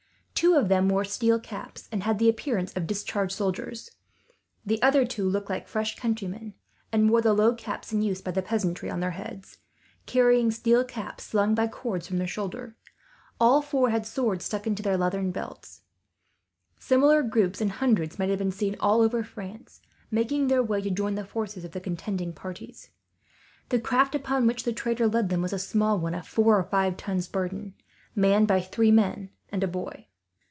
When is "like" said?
5.51-5.67